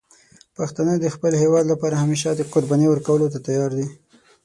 پښتانه 0.57 0.93
د 0.99 1.05
خپل 1.15 1.31
هېواد 1.43 1.65
لپاره 1.71 1.95
همیشه 2.03 2.27
د 2.35 2.41
قربانی 2.53 2.85
ورکولو 2.89 3.31
ته 3.33 3.39
تیار 3.47 3.71
دي. 3.77 3.87